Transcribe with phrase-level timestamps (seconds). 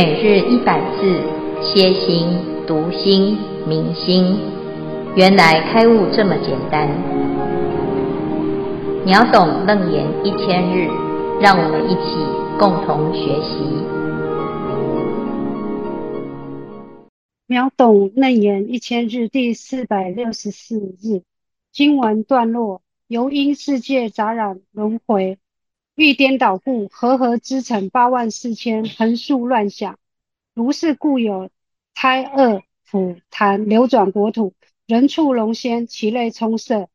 [0.00, 1.20] 每日一百字，
[1.60, 2.28] 歇心、
[2.68, 4.38] 读心、明心，
[5.16, 6.88] 原来开悟这么简单。
[9.04, 10.88] 秒懂楞严一千日，
[11.40, 12.14] 让我们一起
[12.60, 13.58] 共同学习。
[17.48, 21.22] 秒懂楞严一千日第四百六十四日
[21.72, 25.38] 经文段落：由因世界杂染轮回。
[25.98, 29.98] 欲颠倒故，和合之成八万四千，横竖乱想。
[30.54, 31.50] 如是故有
[31.92, 34.54] 胎恶缚坛流转国土，
[34.86, 36.88] 人畜龙仙其类充塞。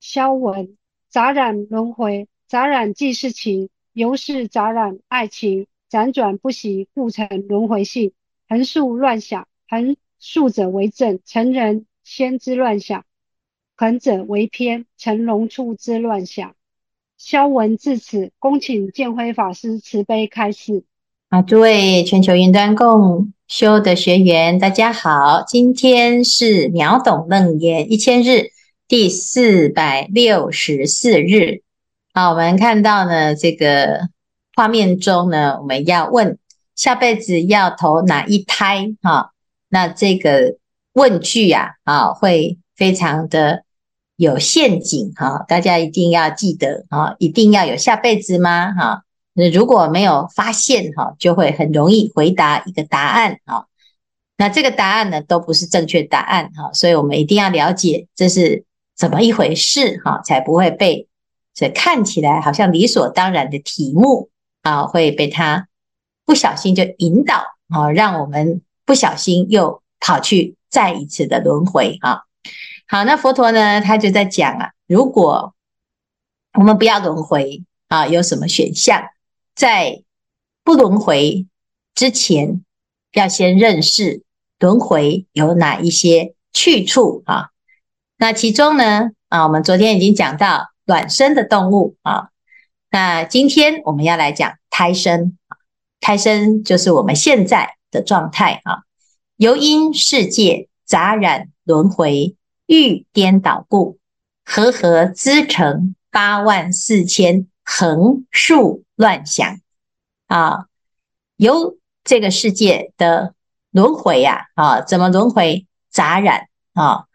[0.00, 0.78] 消文
[1.10, 8.14] 杂染轮回，杂染即是情，由是杂染爱情，辗转不息，故成轮回性。
[8.48, 13.02] 横竖乱想，横竖者为正，成人先之乱想；
[13.76, 16.56] 横者为偏，成龙畜之乱想。
[17.18, 20.84] 消文至此，恭请建辉法师慈悲开示。
[21.30, 28.50] 啊，诸位全球云端共修的学员，大家好，今天是秒懂楞严一千日
[28.86, 31.62] 第四百六十四日。
[32.12, 34.08] 好，我们看到呢，这个
[34.54, 36.38] 画面中呢，我们要问
[36.74, 38.94] 下辈子要投哪一胎？
[39.02, 39.32] 哈，
[39.70, 40.58] 那这个
[40.92, 43.65] 问句啊，啊，会非常的。
[44.16, 47.14] 有陷阱哈，大家一定要记得啊！
[47.18, 48.72] 一定要有下辈子吗？
[48.72, 49.02] 哈，
[49.34, 53.66] 那如果没有发现哈，就会很容易回答一个答案啊。
[54.38, 58.64] 那这个答案呢，都不是正确答案哈，所以我们一定要了解这是
[58.96, 61.08] 怎么一回事哈，才不会被
[61.54, 64.30] 这看起来好像理所当然的题目
[64.62, 65.68] 啊，会被他
[66.24, 72.22] 不小心就引导啊，让我们不小心又跑去再一次的轮回啊。
[72.88, 75.54] 好，那佛陀呢，他就在讲啊，如果
[76.52, 79.02] 我们不要轮回啊，有什么选项？
[79.56, 80.04] 在
[80.62, 81.48] 不轮回
[81.96, 82.64] 之前，
[83.12, 84.22] 要先认识
[84.60, 87.50] 轮回有哪一些去处啊？
[88.18, 92.28] 那其中呢，啊，我们昨天已经讲到卵生的动物啊，
[92.90, 95.36] 那今天我们要来讲胎生，
[96.00, 98.84] 胎生就是我们现在的状态啊，
[99.36, 102.36] 由因世界杂染轮回。
[102.66, 103.98] 欲颠倒故，
[104.44, 109.60] 和合织成八万四千横竖乱想
[110.26, 110.66] 啊！
[111.36, 113.34] 由这个世界的
[113.70, 115.66] 轮回呀，啊，怎么轮回？
[115.90, 117.06] 杂染啊，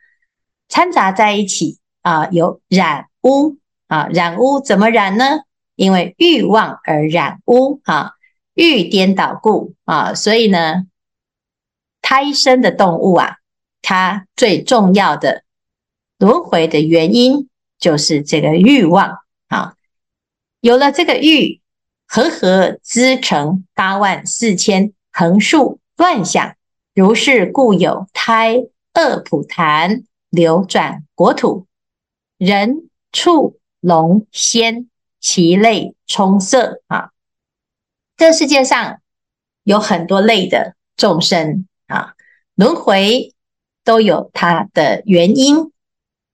[0.68, 3.58] 掺杂在一起啊，有染污
[3.88, 5.42] 啊，染污怎么染呢？
[5.76, 8.14] 因为欲望而染污啊，
[8.54, 10.88] 欲颠倒故啊，所以呢，
[12.02, 13.38] 胎生的动物啊。
[13.82, 15.44] 它最重要的
[16.18, 17.50] 轮回的原因
[17.80, 19.76] 就是这个欲望啊，
[20.60, 21.60] 有了这个欲，
[22.08, 26.56] 和合织成八万四千横竖乱想，
[26.94, 28.58] 如是故有胎
[28.94, 31.66] 恶普坛流转国土，
[32.38, 34.90] 人畜龙仙
[35.20, 37.10] 其类充塞啊。
[38.16, 39.02] 这世界上
[39.64, 42.14] 有很多类的众生啊，
[42.54, 43.34] 轮回。
[43.84, 45.72] 都有它的原因。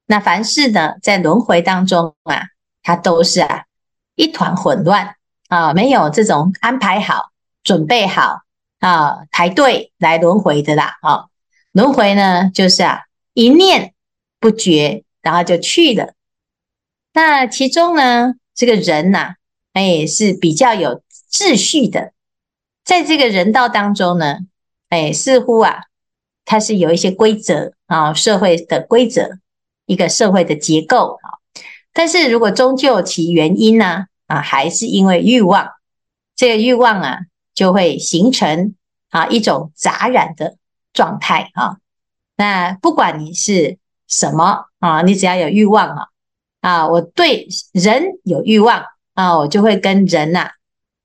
[0.05, 2.43] 那凡事呢，在轮回当中啊，
[2.81, 3.65] 它都是啊
[4.15, 5.15] 一团混乱
[5.49, 7.31] 啊，没有这种安排好、
[7.63, 8.41] 准备好
[8.79, 11.25] 啊排队来轮回的啦啊。
[11.73, 13.03] 轮回呢，就是啊
[13.33, 13.93] 一念
[14.39, 16.13] 不觉，然后就去了。
[17.13, 19.35] 那其中呢，这个人呐、啊，
[19.73, 22.13] 哎是比较有秩序的，
[22.85, 24.37] 在这个人道当中呢，
[24.87, 25.86] 哎似乎啊。
[26.49, 29.37] 它是有一些规则啊，社会的规则，
[29.85, 31.43] 一个社会的结构啊。
[31.91, 35.67] 但是如果终究其原因呢，啊，还是因为欲望，
[36.37, 37.19] 这个欲望啊，
[37.53, 38.75] 就会形成
[39.09, 40.55] 啊一种杂染的
[40.93, 41.79] 状态啊。
[42.37, 46.07] 那不管你是什么啊，你只要有欲望啊，
[46.61, 48.85] 啊，我对人有欲望
[49.15, 50.51] 啊，我就会跟人呐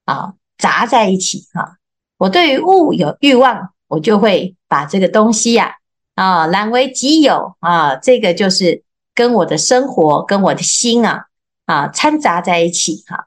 [0.04, 1.78] 啊杂在一起啊。
[2.18, 3.70] 我对于物有欲望。
[3.92, 5.76] 我就会把这个东西呀，
[6.14, 8.84] 啊，揽为己有啊，这个就是
[9.14, 11.26] 跟我的生活、跟我的心啊，
[11.66, 13.26] 啊，掺杂在一起哈。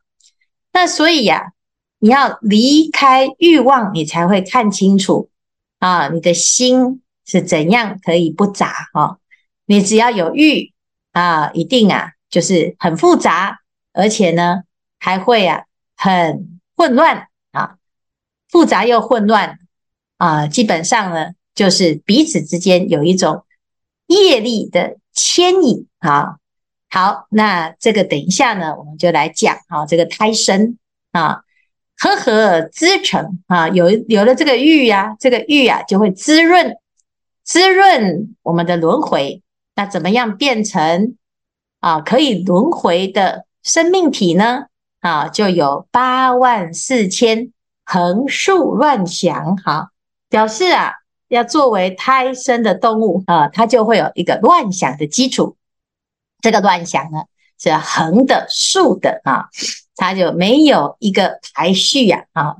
[0.73, 1.51] 那所以呀，
[1.99, 5.29] 你要离开欲望，你才会看清楚
[5.77, 9.19] 啊，你的心是怎样可以不杂哈。
[9.67, 10.73] 你只要有欲
[11.11, 13.59] 啊，一定啊，就是很复杂，
[13.93, 14.63] 而且呢，
[14.97, 15.65] 还会啊，
[15.95, 17.75] 很混乱啊，
[18.49, 19.59] 复杂又混乱。
[20.17, 23.43] 啊，基本上呢，就是彼此之间有一种
[24.07, 26.37] 业力的牵引啊。
[26.89, 30.77] 好，那这个等一下呢，我们就来讲啊，这个胎生
[31.11, 31.41] 啊，
[31.97, 36.77] 和合滋成啊，有有了这个玉呀、啊，这个玉啊就会滋润
[37.43, 39.41] 滋润我们的轮回。
[39.75, 41.17] 那怎么样变成
[41.81, 44.67] 啊可以轮回的生命体呢？
[45.01, 47.51] 啊，就有八万四千
[47.83, 49.91] 横竖乱想，哈，
[50.35, 50.91] 表示啊
[51.29, 55.55] 要作为胎生的动物啊，它就会有一个乱想的基础。
[56.41, 57.23] 这个乱想呢
[57.57, 59.47] 是横的竖的啊。
[59.95, 62.57] 它就没有一个排序呀，啊，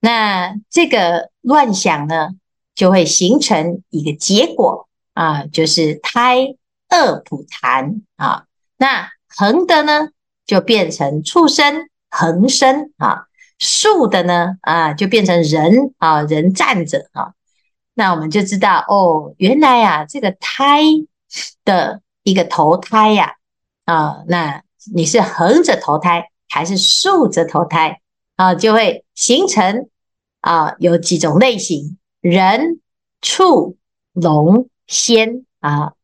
[0.00, 2.30] 那这个乱想呢，
[2.74, 6.56] 就会形成一个结果啊，就是胎
[6.90, 8.46] 恶卜檀啊。
[8.76, 10.08] 那横的呢，
[10.44, 13.28] 就变成畜生横生啊；
[13.58, 17.32] 竖的呢，啊，就变成人啊，人站着啊。
[17.94, 20.82] 那我们就知道哦，原来啊，这个胎
[21.64, 23.34] 的一个投胎呀，
[23.84, 24.62] 啊，那
[24.94, 26.30] 你是横着投胎。
[26.46, 28.00] 还是竖着投胎
[28.36, 29.88] 啊，就会形成
[30.40, 32.80] 啊，有几种类型：人、
[33.20, 33.76] 畜、
[34.12, 35.94] 龙、仙啊。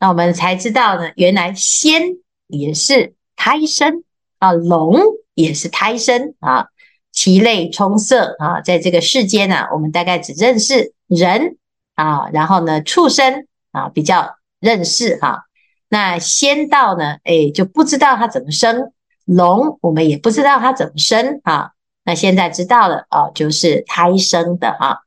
[0.00, 2.02] 那我们才知道呢，原来仙
[2.48, 4.02] 也是胎生
[4.40, 5.00] 啊，龙
[5.34, 6.66] 也是胎生啊，
[7.12, 8.60] 其类充塞啊。
[8.60, 11.56] 在这个世间呢，我们大概只认识人
[11.94, 15.44] 啊，然后呢，畜生啊比较认识哈。
[15.88, 18.92] 那仙道呢，哎，就不知道它怎么生。
[19.24, 21.70] 龙，我们也不知道它怎么生啊。
[22.04, 25.02] 那现在知道了啊，就是胎生的哈。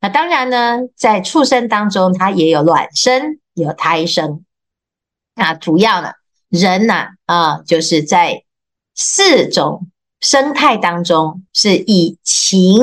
[0.00, 4.44] 那当然呢，在畜生当中，它也有卵生，有胎生。
[5.34, 6.12] 那主要呢，
[6.48, 8.44] 人呢啊，就是在
[8.94, 9.88] 四种
[10.26, 12.82] 生态当中，是以情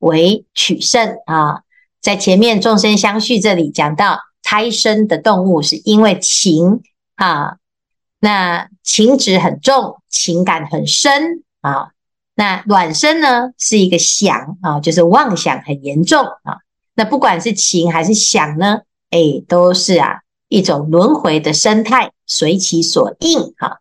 [0.00, 1.60] 为取胜啊。
[2.00, 6.82] 在前面众生相续这里讲到，胎生的动物是因为情
[7.14, 7.58] 啊。
[8.18, 11.90] 那情执很重，情感很深啊。
[12.34, 16.58] 那卵生呢，是一个想啊，就是妄想很严重啊。
[16.94, 23.78] 那不管是情还是想呢，哎，都是啊一种轮回的生态，随其所应哈。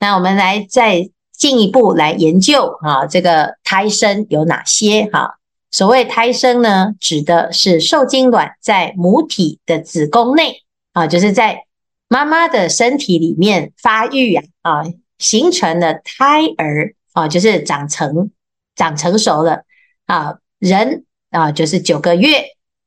[0.00, 5.38] 那我们来再进一步来研究啊，这个胎生有哪些哈？
[5.70, 11.64] 所谓胎生呢，指的是受精卵在母体的子宫内啊，就是在。
[12.06, 14.84] 妈妈的身体里面发育啊，啊，
[15.18, 18.30] 形成了胎儿啊，就是长成
[18.76, 19.62] 长成熟了
[20.06, 22.44] 啊，人啊，就是九个月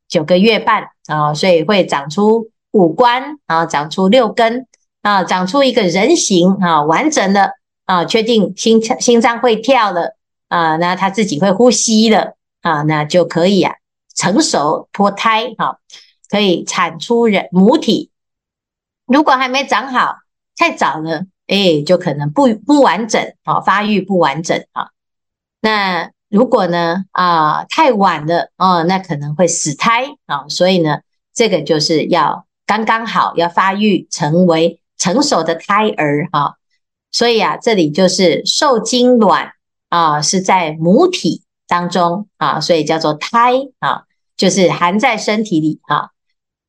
[0.07, 4.67] 九个月半啊，所以会长出五官啊，长出六根
[5.01, 7.51] 啊，长出一个人形啊，完整的
[7.87, 10.17] 啊，确定心心脏会跳了
[10.49, 13.75] 啊，那他自己会呼吸了啊，那就可以啊，
[14.13, 15.79] 成熟脱胎哈，
[16.29, 18.11] 可以产出人母体。
[19.05, 20.17] 如果还没长好，
[20.57, 24.89] 太早了，哎，就可能不不完整啊，发育不完整啊。
[25.61, 30.45] 那如果呢啊太晚了哦，那可能会死胎啊。
[30.49, 30.99] 所以呢，
[31.33, 36.57] 这个就是要刚刚好，要发育成为成熟的胎儿哈。
[37.11, 39.51] 所以啊，这里就是受精卵
[39.89, 44.03] 啊是在母体当中啊，所以叫做胎啊，
[44.35, 46.09] 就是含在身体里啊。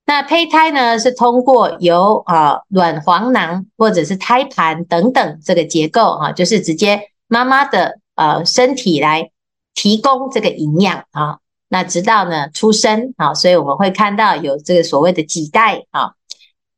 [0.07, 9.31] 那胚胎呢，是通过由啊卵黄囊或者是胎盘等等这个结构哈，就是直接妈妈的呃身体来
[9.75, 11.39] 提供这个营养啊。
[11.69, 16.13] 那直到呢出生啊，所以我们会看到有这个所谓的脐带啊。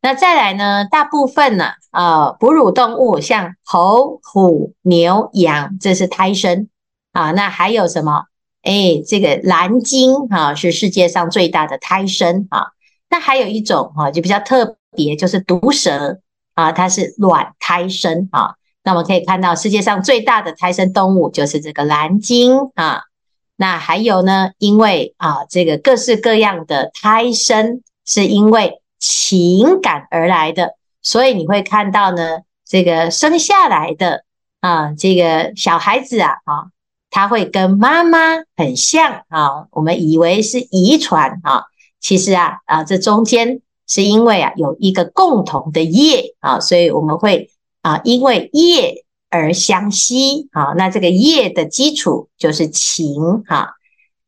[0.02, 6.68] 那再来呢，大部分呢啊哺乳动物像猴、虎、牛、羊，这是胎生
[7.12, 7.32] 啊。
[7.32, 8.24] 那还有什么？
[8.62, 12.68] 哎，这个蓝鲸啊，是世界上最大的胎生啊。
[13.08, 16.20] 那还有一种哈，就比较特别，就是毒蛇
[16.54, 18.54] 啊，它是卵胎生啊。
[18.82, 23.02] 那我们可以看到，世界上最大的胎生动物就是这个蓝鲸啊。
[23.56, 34.24] 那还有呢，因为啊，这个各式各样的胎生是因为情感而来的，所以你会看到呢，这个生下来的
[34.60, 36.66] 啊，这个小孩子啊，啊，
[37.10, 38.18] 他会跟妈妈
[38.56, 41.64] 很像啊，我们以为是遗传啊。
[41.98, 47.50] 其实啊啊，这中间是因为啊有一个共同的业啊，所以我们会
[47.82, 50.74] 啊因为业而相吸啊。
[50.76, 53.74] 那这个业的基础就是情哈。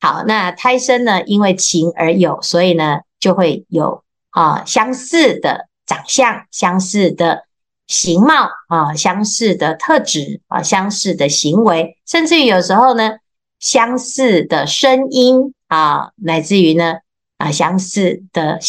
[0.00, 7.44] 好，那胎生呢，因为情而有，所以呢就会有啊相似的长相、相似的
[7.86, 13.12] 形貌啊、相似的特质啊、相似的行为，甚至于有时候呢
[13.60, 16.96] 相似的声音啊，乃至于呢。
[17.38, 18.60] 啊，相似的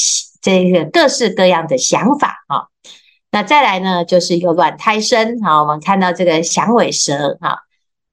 [0.41, 2.65] 这个各式各样的想法啊，
[3.29, 5.61] 那再来呢，就是有卵胎生啊。
[5.61, 7.57] 我们看到这个响尾蛇啊，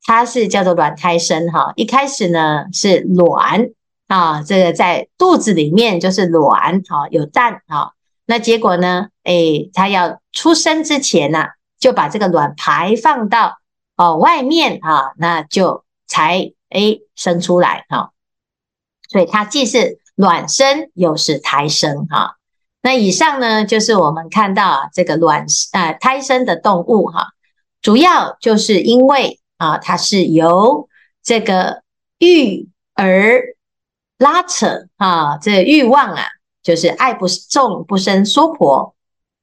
[0.03, 1.73] 它是叫做卵胎生哈。
[1.77, 3.71] 一开始呢是卵
[4.11, 7.95] 啊，这个在肚子里面就是卵哈，有蛋哈。
[8.27, 11.45] 那结果呢，诶，它要出生之前呢，
[11.79, 13.61] 就把这个卵排放到
[13.97, 18.11] 哦外面啊，那就才诶生出来哈。
[19.09, 22.35] 所以它既是卵生又是胎生哈。
[22.83, 27.29] 那以上呢，就是我们看到啊，这个卵啊胎生的动物哈，
[27.81, 30.89] 主要就是因为啊，它是由
[31.23, 31.85] 这个
[32.19, 33.55] 育儿
[34.21, 36.25] 拉扯啊，这欲望啊，
[36.63, 38.95] 就是爱不重不生娑婆，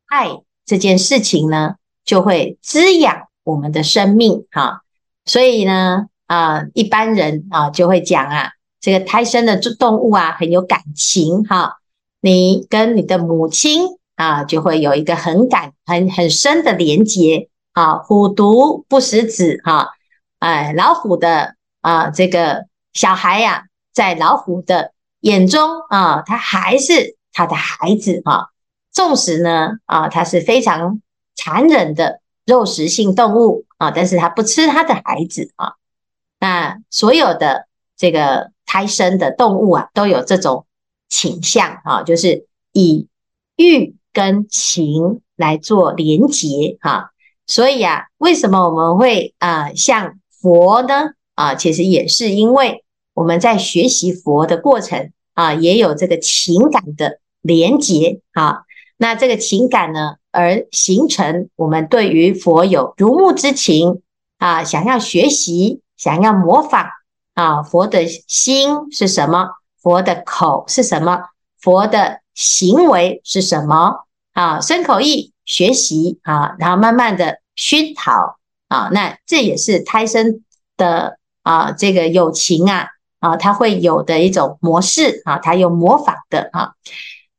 [0.05, 4.83] 爱这件事情呢，就会滋养我们的生命哈。
[5.25, 11.77] 所以呢，啊，一般人啊就会讲啊，这个胎生的动物啊很有感情哈。
[12.21, 13.81] 你跟你的母亲
[14.15, 17.97] 啊，就会有一个很感很很深的连结啊。
[17.97, 19.89] 虎毒不食子哈，
[20.37, 23.63] 哎，老虎的啊，这个小孩呀、
[23.97, 28.49] 在老虎的眼中啊，他还是他的孩子啊。
[28.91, 31.01] 纵使呢啊，他是非常
[31.35, 35.73] 残忍的肉食性动物啊，但是他不吃他的孩子啊。
[36.39, 40.65] 那所有的这个胎生的动物啊，都有这种。
[41.09, 43.07] 倾向啊，就是以
[43.55, 47.13] 欲跟情来做连结哈，
[47.45, 51.11] 所以啊，为什么我们会啊像佛呢？
[51.35, 52.83] 啊，其实也是因为
[53.17, 58.59] 我们在学习佛的过程啊，也有这个情感的连结啊。
[58.97, 64.03] 那这个情感呢，而形成我们对于佛有如沐之情
[64.37, 66.85] 啊，想要学习，想要模仿
[67.33, 69.47] 啊，佛的心是什么？
[69.81, 71.23] 佛的口是什么？
[71.59, 74.05] 佛的行为是什么？
[74.33, 80.43] 啊，身口意学习啊，然后慢慢的熏陶啊，那这也是胎生
[80.75, 82.89] 的啊，这个友情啊
[83.29, 86.71] 啊，它会有的一种模式啊，它有模仿的啊。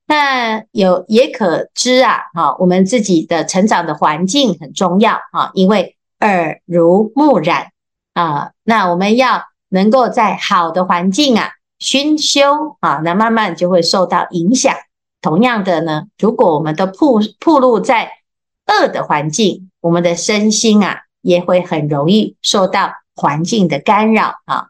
[0.06, 7.68] 那有也可知啊，啊，我们自己的成长的环境很重要啊，因为耳濡目染
[8.14, 11.50] 啊，那我们要能够在好的环境啊。
[11.78, 14.74] 熏修啊，那慢慢就会受到影响。
[15.22, 18.10] 同样的呢，如果我们都曝暴露在
[18.66, 24.66] 恶的环境，我们的身心啊也会很容易受到环境的干扰啊。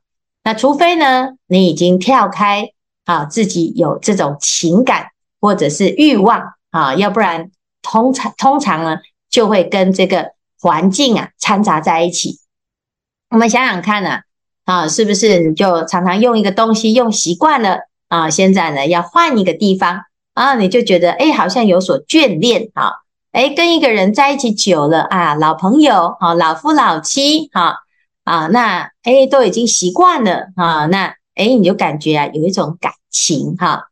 [0.49, 2.71] 那除非呢，你已经跳开
[3.05, 5.09] 啊，自己有这种情感
[5.43, 7.51] 或者是欲望啊，要不然
[7.83, 8.97] 通常通常呢
[9.29, 12.39] 就会跟这个环境啊掺杂在一起。
[13.29, 14.21] 我们想想看呢。
[14.65, 18.31] 啊，是不是你就常常用一个东西用习惯了啊？
[18.31, 22.93] 现在呢要换一个地方啊，你就觉得哎，好像有所眷恋啊。
[23.33, 27.75] 哎，跟一个人在一起久了啊，老朋友啊，老夫老妻啊
[28.29, 33.89] 啊，那哎都已经习惯了啊，那哎你就感觉啊有一种感情哈。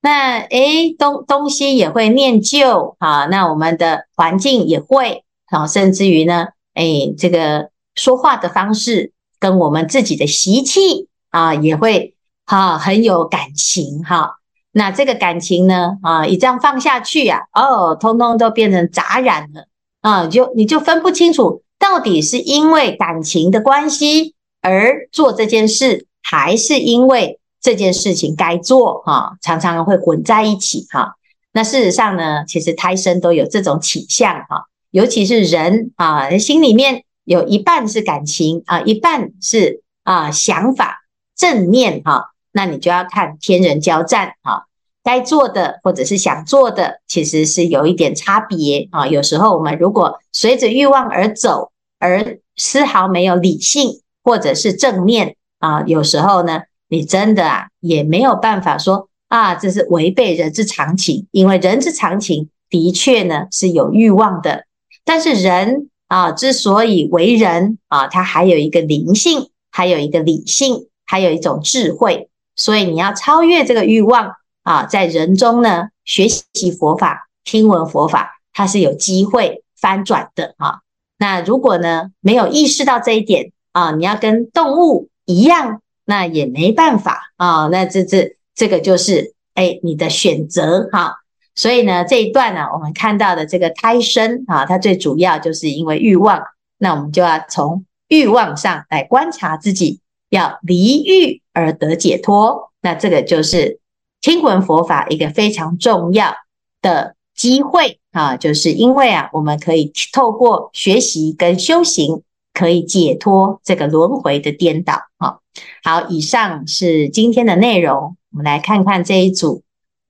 [0.00, 9.12] 那哎东东西也会念旧啊，那我们的环境也会啊，甚至于呢，哎这个说话的方式。
[9.40, 12.14] 跟我们自己的习气啊，也会
[12.46, 14.36] 哈很有感情哈。
[14.72, 19.66] 那这个感情呢啊，一这样放下去呀，哦，通通都变成杂染了
[20.00, 31.16] 啊，就你就分不清楚到底是因为感情的关系而做这件事，还是因为这件事情该做哈，常常会混在一起哈。
[31.52, 37.04] 那事实上呢，其实胎生都有这种倾向哈，尤其是人啊，心里面。
[37.26, 44.66] 有一半是感情啊，一半是啊想法正念哈，那你就要看天人交战哈，
[45.02, 49.06] 该做的或者是想做的，其实是有一点差别啊。
[49.06, 64.66] 有时候我们如果随着欲望而走，而丝毫没有理性或者是正念啊，有时候呢，你真的啊也没有办法说啊，这是违背人之常情，因为人之常情的确呢是有欲望的，
[65.04, 65.90] 但是人。
[66.06, 72.28] 啊，之所以为人啊，他还有一个灵性，还有一个理性，还有一种智慧。
[72.54, 74.30] 所以你要超越这个欲望
[74.62, 80.82] 啊，在人中呢，学习佛法，听闻佛法，它是有机会翻转的啊。
[81.24, 87.66] 那如果呢，没有意识到这一点啊，你要跟动物一样，那也没办法啊。
[87.68, 91.14] 那这这这个就是哎，你的选择哈。
[91.54, 96.42] 所以呢，这一段呢，我们看到的这个胎生啊，它最主要就是因为欲望。
[96.76, 102.70] 那我们就要从欲望上来观察自己，要离欲而得解脱。
[102.82, 103.80] 那这个就是
[104.20, 106.34] 听闻佛法一个非常重要
[106.82, 112.22] 的机会啊，就是因为啊，我们可以透过学习跟修行
[112.52, 114.94] 可以解脱这个轮回的颠倒。
[115.18, 115.38] 啊，
[115.82, 118.16] 好，以上是今天的内容。
[118.30, 119.62] 我们来看看这一组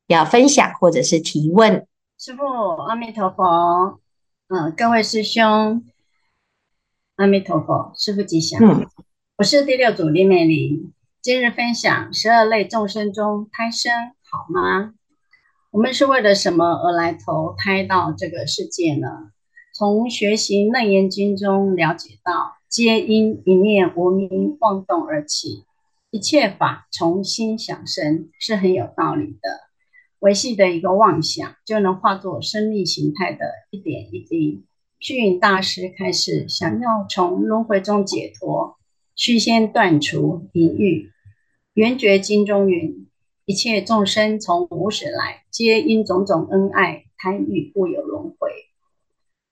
[0.07, 1.87] 要分享或者是提问。
[2.19, 2.45] 师父，
[2.87, 4.01] 阿弥陀佛。
[4.49, 5.85] 嗯，各位师兄，
[7.17, 8.63] 阿弥陀佛，师父吉祥。
[8.63, 8.87] 嗯，
[9.39, 10.93] 我是第六组李美玲。
[11.23, 13.93] 今日分享十二类众生中胎生
[14.31, 14.93] 好吗？
[15.75, 19.09] 我们是为了什么而来投胎到这个世界呢？
[19.75, 25.65] 从学习《楞严经》中了解到，皆因一念无明妄动而起，
[26.13, 29.63] 一切法从心想生，是很有道理的。
[30.21, 34.63] 维系的一个妄想，就能化作生命形态的一点一滴。
[35.01, 38.77] 虚云大师开始想要从轮回中解脱，
[39.17, 41.11] 须先断除淫欲。
[41.73, 43.04] 圆觉经中云
[43.47, 48.51] ：“一切众生从无始来，皆因种种恩爱贪欲，故有轮回。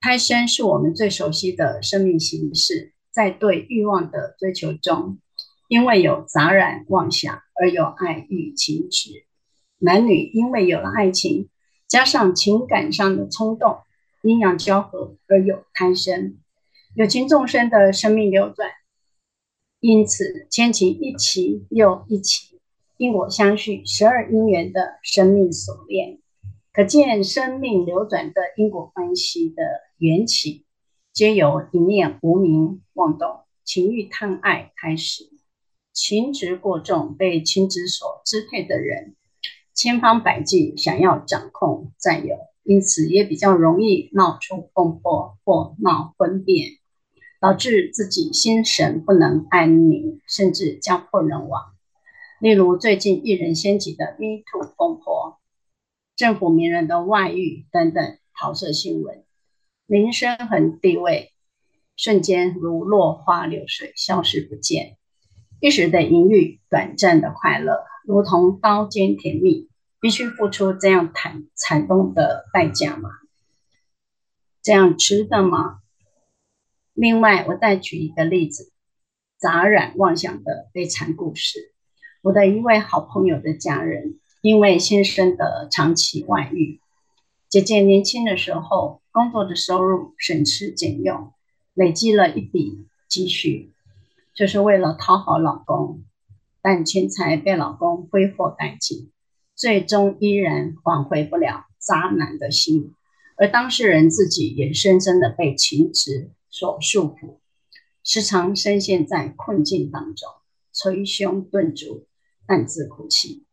[0.01, 5.19] 胎生是我们最熟悉的生命形式，在对欲望的追求中，
[5.67, 9.25] 因为有杂染妄想，而有爱欲情执。
[9.77, 11.49] 男女因为有了爱情，
[11.87, 13.77] 加上情感上的冲动，
[14.23, 16.39] 阴阳交合，而有胎生。
[16.95, 18.71] 有情众生的生命流转。”
[19.81, 22.52] 因此，牵起一起又一起，
[23.03, 26.19] 因果相续，十二因缘的生命锁链，
[26.71, 29.61] 可见生命流转的因果关系的
[29.97, 30.63] 缘起，
[31.11, 35.25] 皆由一念无明妄动、情欲贪爱开始。
[35.91, 39.17] 情执过重，被情执所支配的人，
[39.73, 46.69] 千方百计想要掌控占有，因此也比较容易闹出风波或闹婚变。
[47.41, 51.72] 导致自己心神不能安宁，甚至家破人亡。
[52.43, 55.39] 例如最近一人掀起的 Me Too 风波，
[56.17, 59.23] 政府名人的外遇等等桃色新闻，
[59.85, 61.31] 名声和地位
[61.95, 64.97] 瞬间如落花流水，消失不见。
[65.61, 69.69] 一时的淫欲，短暂的快乐，如同刀尖甜蜜，
[70.01, 73.09] 必须付出这样惨惨痛的代价吗？
[74.61, 75.79] 这样值得吗？
[76.93, 78.73] 另外，我再举一个例子：
[79.37, 81.72] 杂染妄想的悲惨故事。
[82.23, 86.79] 我的一位好朋友的家人，因为先生的长期外遇，
[87.49, 91.33] 姐姐年轻的时候工作的收入省吃俭用，
[91.73, 93.73] 累积了一笔积蓄，
[94.33, 96.01] 就是为了讨好老公，
[96.61, 99.11] 但钱财被老公挥霍殆尽，
[99.53, 102.93] 最终依然挽回不了渣男的心，
[103.35, 107.39] 而当事人自己也深深的被情执所束缚，
[108.01, 110.29] 时常深陷在困境当中，
[110.71, 112.05] 捶胸顿足，
[112.47, 113.45] 暗自哭泣。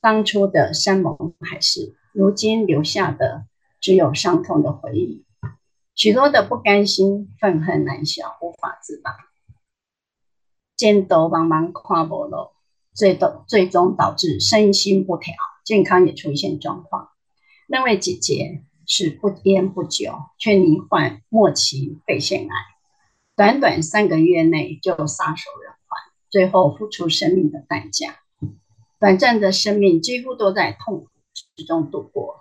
[0.00, 3.46] 当初的山盟海誓，如今留下的
[3.80, 5.24] 只有伤痛的回忆，
[5.94, 9.16] 许多的不甘心，愤恨难消，无法自拔。
[10.76, 12.50] 见斗茫茫看无路，
[12.94, 17.10] 最终最终导致身心不调，健康也出现状况。
[17.66, 18.64] 那位姐姐。
[18.86, 22.54] 是不烟不酒，却罹患末期肺腺癌，
[23.36, 25.96] 短短三个月内就撒手人寰，
[26.28, 28.16] 最后付出生命的代价。
[29.00, 31.08] 短暂的生命几乎都在痛苦
[31.56, 32.36] 之中度过。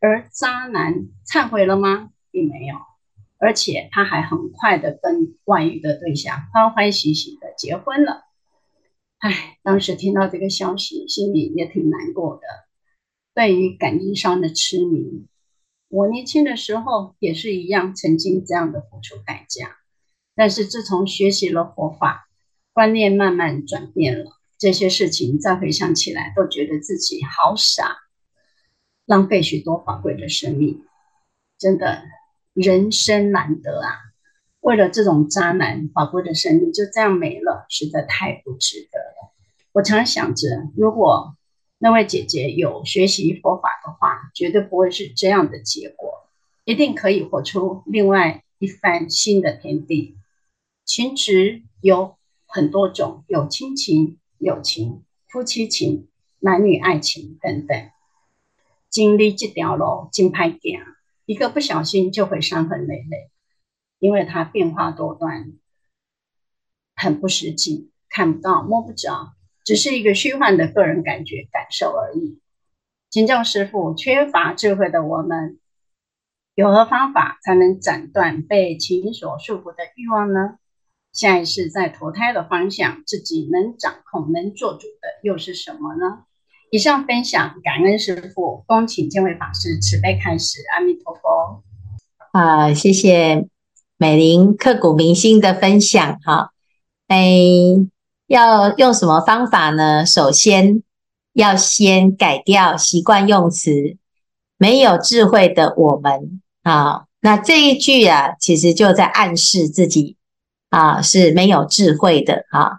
[0.00, 2.10] 而渣男忏悔了吗？
[2.30, 2.76] 并没有，
[3.38, 8.24] 而且他还很快的跟外遇的对象欢欢喜喜的结婚了。
[9.18, 12.42] 唉，当时听到这个消息，心里也挺难过的。
[13.34, 15.26] 对于感情上的痴迷。
[15.88, 19.76] 我年轻的时候也是一样，曾经这样的付出代价。
[20.34, 22.28] 但是自从学习了佛法，
[22.72, 24.32] 观念慢慢转变了，
[24.64, 27.98] 这些事情再回想起来，都觉得自己好傻，
[29.04, 30.82] 浪费许多宝贵的生命。
[31.58, 32.02] 真的，
[32.54, 33.92] 人生难得啊！
[34.60, 39.34] 为了这种渣男，宝贵的生命就这样没了，实在太不值得了。
[39.72, 41.36] 我常常想着，如果
[41.76, 46.26] 那位姐姐有学习佛法的话，绝对不会是这样的结果，
[46.64, 50.16] 一定可以活出另外一番新的天地。
[50.86, 57.90] 情执有很多种，有亲情、友情、夫妻情、男女爱情等等。
[58.90, 60.80] 经历这条路，真歹行，
[61.24, 63.30] 一个不小心就会伤痕累累，
[63.98, 65.54] 因为它变化多端，
[66.94, 69.32] 很不实际，看不到、摸不着。
[69.64, 72.38] 只是一个虚幻的个人感觉感受而已。
[73.08, 75.58] 请教师父，缺乏智慧的我们，
[76.54, 80.58] 有何方法才能斩断被情所束缚的欲望呢？
[81.14, 86.24] 下一世在投胎的方向，自己能掌控、能做主的又是什么呢？
[86.70, 90.58] 以上分享，感恩师父，恭请见辉法师慈悲开示。
[90.72, 91.62] 阿弥陀佛。
[92.32, 93.46] 啊，谢谢
[93.96, 96.50] 美玲刻骨铭心的分享哈。
[97.06, 97.30] 哎，
[98.26, 100.04] 要用什么方法呢？
[100.04, 100.82] 首先
[101.32, 103.96] 要先改掉习惯用词，
[104.58, 107.04] 没有智慧的我们啊。
[107.20, 110.16] 那这一句啊，其实就在暗示自己
[110.74, 112.78] 啊是没有智慧的啊。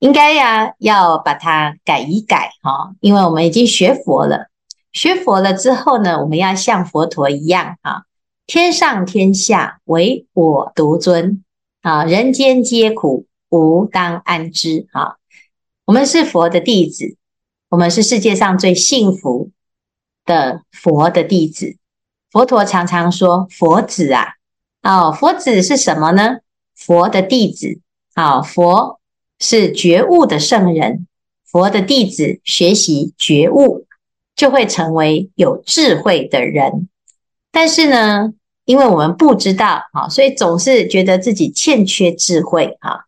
[0.00, 4.48] 应该呀，要把它改一改哈，因为我们已经学佛了。
[4.92, 8.02] 学佛了之后呢，我们要像佛陀一样啊，
[8.46, 11.44] 天上天下唯我独尊
[11.82, 15.14] 啊，人间皆苦，吾当安之啊。
[15.84, 17.16] 我们是佛的弟子，
[17.70, 19.50] 我们是世界上最幸福
[20.24, 21.76] 的佛的弟子。
[22.30, 24.34] 佛陀常常说：“佛子啊，
[24.82, 26.38] 哦，佛子是什么呢？
[26.74, 27.80] 佛的弟子
[28.14, 28.98] 啊，佛。”
[29.44, 31.08] 是觉悟的圣人，
[31.44, 33.86] 佛的弟子学习觉悟，
[34.36, 36.88] 就会成为有智慧的人。
[37.50, 43.00] 但是呢，因为我们不知道啊，所以总是觉得自己欠缺智慧啊。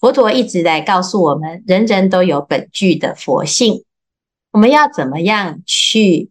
[0.00, 3.84] 佛陀一直在告诉我们，人人都有本具的佛性。
[4.52, 6.30] 我们要怎么样去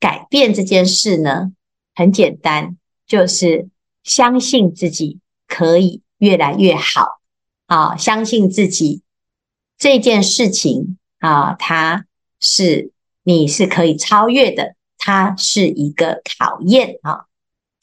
[0.00, 1.52] 改变这件事呢？
[1.94, 3.68] 很简单，就是
[4.02, 7.18] 相信自己可以越来越好。
[7.66, 9.02] 啊，相信自己
[9.76, 12.06] 这件事情啊，它
[12.40, 17.26] 是你是可以超越的，它是一个考验啊，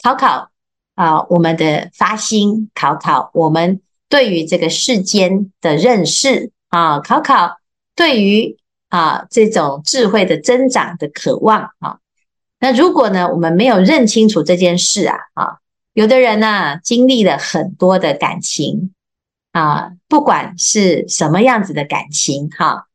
[0.01, 0.49] 考考
[0.95, 7.57] 啊我们的发心，考考我们对于这个世间的认识啊，考考
[7.95, 8.57] 对于
[8.89, 11.99] 啊这种智慧的增长的渴望啊。
[12.59, 15.57] 那如果呢，我们没有认清楚这件事啊，啊，
[15.95, 18.91] 有的人呢，啊，经历了很多的感情。
[19.51, 22.87] 啊，不管是什么样子的感情，哈，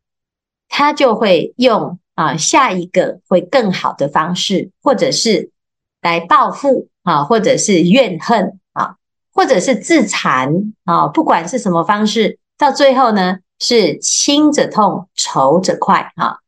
[0.68, 5.52] 他就会用啊下一个会更好的方式，或者是
[6.02, 8.96] 来报复啊，或者是怨恨啊，
[9.32, 10.52] 或者是自残
[10.84, 16.40] 啊，不管是什么方式，到最后呢是亲者痛，仇者快啊。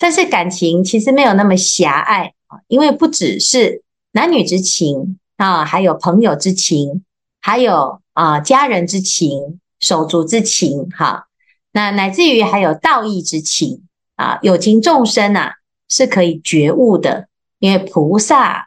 [0.00, 7.04] 但是感情其实没有那么狭隘啊，因为不只是男女之情啊，还有朋友之情，
[7.40, 9.58] 还有啊家人之情。
[9.82, 11.26] 手足之情，哈，
[11.72, 15.54] 那乃至于还有道义之情啊，有情众生啊
[15.88, 17.28] 是可以觉悟的，
[17.60, 18.66] 因为菩萨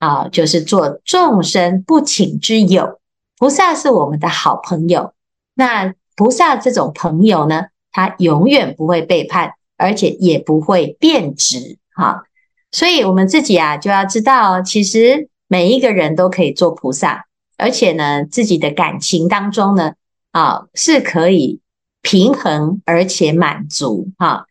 [0.00, 3.00] 啊就是做众生不请之友，
[3.38, 5.14] 菩萨是我们的好朋友。
[5.54, 12.24] 那菩萨这种朋友呢，他永远不会背叛，而且也不会变质，哈。
[12.70, 17.26] 所以我们自己啊就要知道，其实每一个人都可以做菩萨，
[17.58, 19.94] 而且呢，自己的感情当中呢。
[20.32, 21.58] 啊，是可以
[22.02, 24.46] 平衡而且满足哈。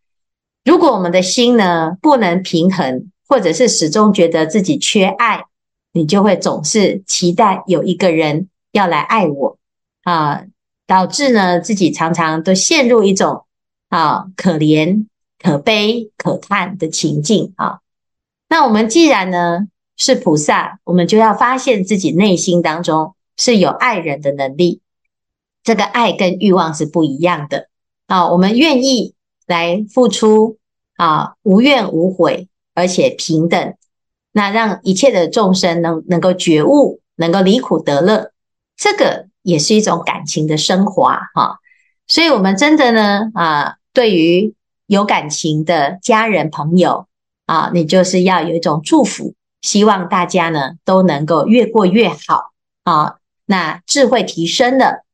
[0.65, 5.45] 如果我们的心呢不能平衡，或者是始终觉得自己缺爱，
[5.93, 9.57] 你就会总是期待有一个人要来爱我
[10.03, 10.43] 啊，
[10.85, 13.45] 导致呢自己常常都陷入一种
[13.87, 15.05] 啊可怜、
[15.41, 17.79] 可悲、可叹的情境啊。
[18.49, 24.81] 那我们既然呢是菩萨，我们就要发现自己内心当中是有爱人的能力。
[25.61, 27.67] 这个爱跟欲望是不一样的
[28.07, 28.31] 啊！
[28.31, 29.13] 我们愿意
[29.45, 30.57] 来付出
[30.95, 33.75] 啊，无怨无悔，而且平等，
[34.31, 38.31] 那让一切的众生能能够觉悟，能够离苦得乐，
[38.77, 41.59] 这个也是一种感情的升华哈。
[42.07, 44.55] 所以，我们真的呢啊，对于
[44.87, 47.05] 有感情的家人朋友
[47.45, 52.51] 啊，你就是要有一种祝福，希望大家呢都能够越过越好
[52.83, 53.17] 啊。
[53.45, 55.05] 那智慧提升了。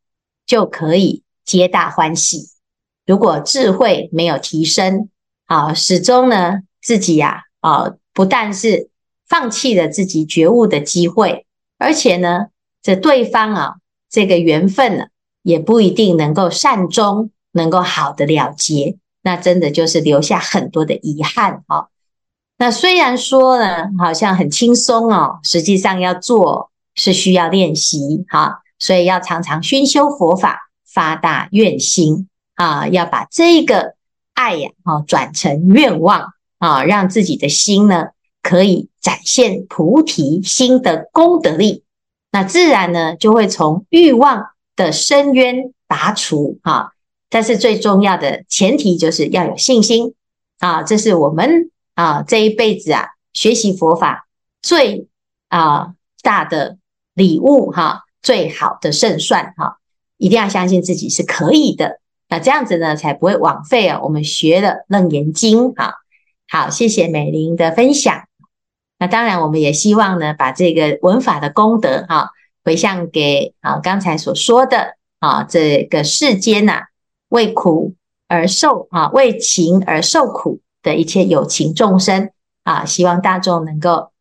[0.47, 2.49] 就可以皆大欢喜。
[3.03, 5.10] 如果智慧没有提升，
[5.45, 8.91] 啊，始终呢自己呀，啊，不但是
[9.27, 11.47] 放弃了自己觉悟的机会，
[11.79, 12.49] 而且呢，
[12.84, 13.73] 这对方啊，
[14.08, 15.05] 这个缘分呢，
[15.41, 21.88] 也不一定能够善终，能够好的了结，那真的就是留下很多的遗憾啊。
[22.57, 28.61] 那虽然说呢，好像很轻松哦，实际上要做是需要练习哈。
[28.77, 33.95] 所以要常常熏修佛法，发大愿心啊，要把这个
[34.33, 38.07] 爱呀，啊，转成愿望啊，让自己的心呢，
[38.43, 41.83] 可以展现菩提心的功德力，
[42.31, 46.89] 那自然呢，就会从欲望的深渊拔除啊。
[47.29, 50.13] 但是最重要的前提就是要有信心
[50.59, 54.27] 啊，这是我们啊这一辈子啊学习佛法
[54.62, 55.08] 最
[55.49, 56.77] 啊大的
[57.15, 58.03] 礼物哈。
[58.25, 59.77] 最好的胜算哈，
[60.17, 61.99] 一定要相信自己是可以的。
[62.27, 63.99] 那这样子呢，才不会枉费啊。
[64.01, 65.93] 我们学了《楞严经》哈，
[66.49, 68.23] 好，谢谢美玲的分享。
[68.97, 72.31] 那当然，我们也希望呢，把这个文法的功德哈，
[72.63, 76.81] 回向给啊刚才所说的啊这个世间呐、
[77.29, 77.93] 为苦
[78.27, 82.31] 而受啊，为情而受苦的一切有情众生
[82.63, 84.13] 啊，希望大众能够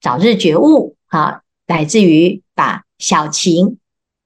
[0.00, 3.78] 早日觉悟啊，乃至于把小情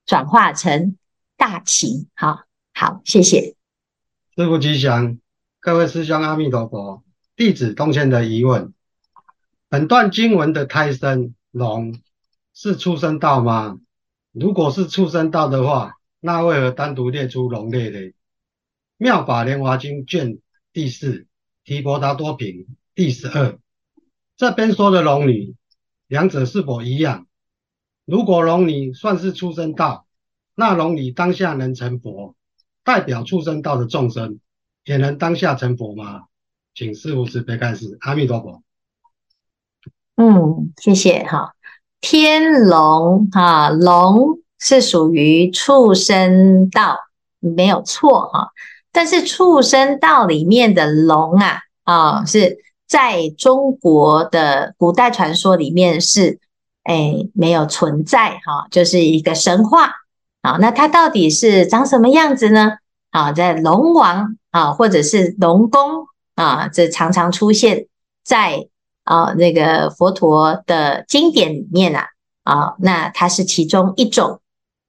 [0.04, 0.96] 转化成
[1.37, 2.09] 大情。
[2.14, 2.40] 好，
[2.74, 3.54] 好，谢谢。
[4.37, 5.18] 师父吉祥，
[5.61, 7.04] 各位师兄阿弥陀佛。
[7.37, 8.72] 弟子东迁的疑问：
[9.68, 12.00] 本段经文的胎生龙
[12.52, 13.78] 是畜生道吗？
[14.33, 18.12] 如果是畜生道的话，那为何单独列出龙类呢？
[18.96, 20.38] 妙法莲华经卷
[20.72, 21.26] 第四
[21.64, 23.59] 提婆达多品第十二，
[24.37, 25.55] 这边说的龙女，
[26.07, 27.27] 两者是否一样？
[28.05, 30.07] 如果龙女算是畜生道，
[30.55, 32.35] 那龙女当下能成佛，
[32.85, 34.40] 代表畜生道的众生
[34.85, 36.24] 也能当下成佛吗？
[36.74, 38.62] 请师父慈悲开示，阿弥陀佛。
[40.16, 41.55] 嗯，谢谢哈。
[42.03, 46.98] 天龙哈，龙是属于畜生道，
[47.40, 48.53] 没有错哈。
[48.94, 52.57] 但是畜生道里面的龙啊，啊，是
[52.88, 56.38] 在中国的古代传说里面是
[56.85, 59.90] 哎没有存在哈，就是一个神话
[60.40, 60.57] 啊。
[60.59, 62.78] 那它到底是长什么样子呢？
[63.11, 66.07] 啊，在龙王啊，或者是龙宫。
[66.37, 67.87] 啊，这常常出现
[68.24, 68.66] 在
[69.04, 72.09] 啊那个佛陀的经典里面啊，
[72.42, 74.40] 啊，那它是其中一种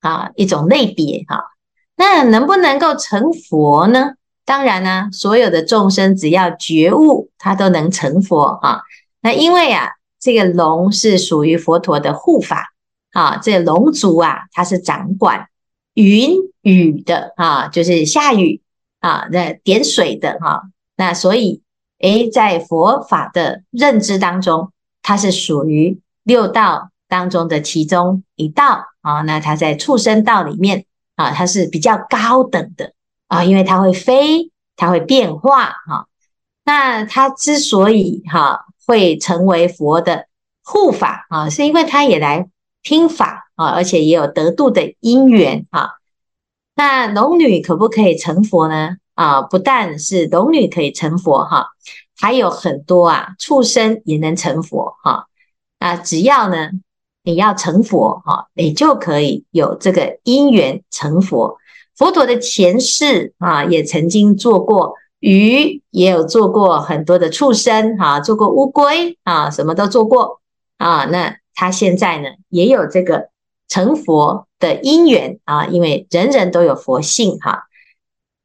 [0.01, 1.51] 啊一种类别哈、
[1.95, 4.13] 那能不能够成佛呢？
[4.43, 8.81] 当然呢、所有的众生只要觉悟，他都能成佛啊。
[9.21, 12.73] 那因为啊，这个龙是属于佛陀的护法
[13.11, 15.47] 啊，这龙族啊，它是掌管
[15.93, 18.61] 云雨的啊，就是下雨
[18.99, 20.49] 啊，那点水的哈。
[20.49, 20.61] 啊
[20.97, 21.61] 那所以，
[21.99, 29.21] 诶，在佛法的认知当中，它是属于六道当中的其中一道啊。
[29.23, 32.93] 那它在畜生道里面啊，它是比较高等的
[33.27, 36.07] 啊，因为它会飞，它会变化哈。
[36.63, 40.27] 那它之所以哈会成为佛的
[40.63, 42.49] 护法啊，是因为它也来
[42.83, 45.91] 听法啊，而且也有得度的因缘啊。
[46.75, 48.97] 那龙女可不可以成佛呢？
[49.13, 51.67] 啊，不但是龙女可以成佛哈，
[52.19, 55.27] 还有很多啊畜生也能成佛哈。
[55.79, 56.71] 啊，只要呢
[57.25, 61.57] 你要成佛哈，你就可以有这个因缘成佛。
[61.95, 70.41] 佛陀的前世啊，也曾经做过鱼，也有做过很多的畜生哈，做过乌龟啊，什么都做过
[70.77, 71.05] 啊。
[71.05, 73.29] 那他现在呢，也有这个
[73.67, 77.63] 成佛的因缘啊，因为人人都有佛性哈。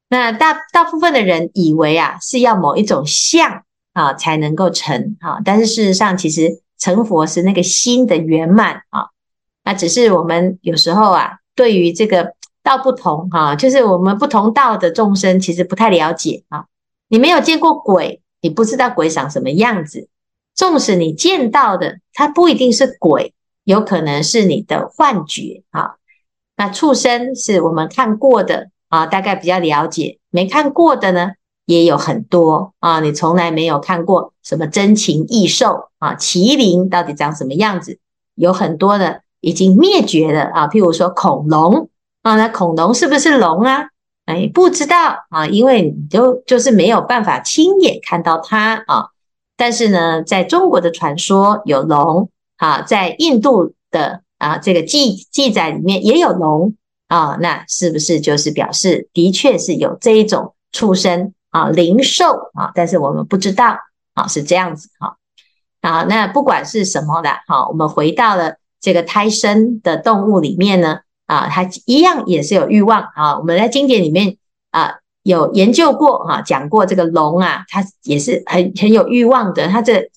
[0.09, 3.63] 那大大部分的人以为啊，是要某一种相
[3.93, 9.07] 啊才能够成啊，但是事实上，其实成佛是那个心的圆满啊。
[9.63, 16.65] 那只是我们有时候啊，对于这个道不同哈，就是我们不同道的众生，其实不太了解啊。
[17.07, 20.09] 你没有见过鬼，你不知道鬼长什么样子。
[20.53, 25.95] 纵使你见到的，它不一定是鬼，有可能是你的幻觉啊。
[26.57, 28.69] 那畜生是我们看过的。
[28.91, 31.31] 啊，大概比较了解，没看过的呢
[31.71, 32.99] 也有很多啊。
[32.99, 37.99] 你从来没有看过什么珍禽异兽啊，麒麟到底长什么样子？
[38.35, 41.89] 有很多的已经灭绝了啊，譬如说恐龙
[42.21, 43.87] 啊，那恐龙是不是龙啊？
[44.25, 49.07] 哎，不知道啊，因为你就就是没有办法亲眼看到它啊。
[49.57, 56.75] 但是呢，在中国的传说有龙啊，在印度的啊这个记记载里面也有龙。
[57.07, 62.71] 啊，那是不是就是表示的确是有这一种畜生啊灵兽啊？
[62.73, 63.77] 但是我们不知道
[64.15, 65.15] 啊，是这样子哈。
[65.81, 73.37] 啊，那不管是什么的，好，我们回到了这个胎生的动物里面呢，啊，它一样也是有欲望啊。
[73.37, 74.37] 我们在经典里面
[74.71, 80.09] 啊有研究过哈，讲过这个龙啊，它也是很很有欲望的，它这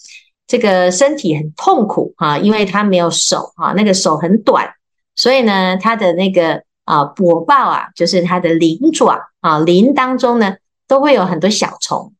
[0.46, 4.68] 这个身体很痛苦哈，因为它没有手哈，那个手很短，
[5.14, 6.62] 所以呢，它的那个。
[6.84, 10.54] 啊，果报啊，就是它的鳞爪啊，鳞当中呢
[10.88, 12.12] 都会有很多小虫，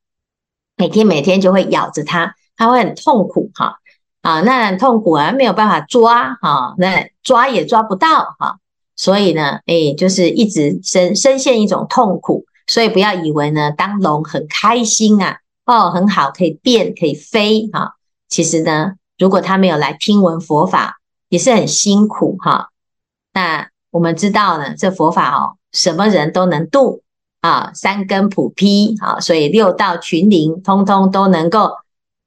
[0.77, 3.79] 每天每天就会咬着它，它会很痛苦哈。
[4.23, 8.59] 啊，那很痛苦啊，没有办法抓哈，那抓也抓不到哈，
[8.97, 17.97] 所以呢，哎，就是一直深深陷一种痛苦，所以不要以为呢，当龙很开心啊，哦，很好，可以变，可以飞哈，
[18.29, 20.97] 其实呢，如果他没有来听闻佛法，
[21.29, 22.71] 也是很辛苦哈，
[23.33, 23.69] 那。
[23.95, 27.04] 我们知道呢，这佛法哦，什么人都能度
[27.45, 31.73] 啊，三根普披啊，所以六道群灵通通都能够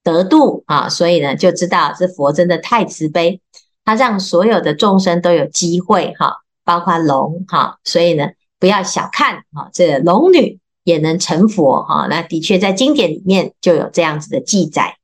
[0.03, 3.41] 得度啊，所以呢，就知道这佛真的太慈悲。
[3.83, 8.27] 他让所有的众生都有机会哈，包括龙哈，所以呢，
[8.59, 12.05] 不要小看啊，这龙女也能成佛哈。
[12.07, 14.97] 那的确在经典里面就有这样子的记载